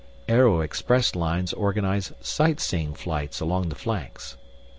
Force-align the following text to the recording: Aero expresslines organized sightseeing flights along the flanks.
Aero 0.27 0.65
expresslines 0.67 1.53
organized 1.55 2.13
sightseeing 2.21 2.95
flights 2.95 3.39
along 3.39 3.69
the 3.69 3.75
flanks. 3.75 4.35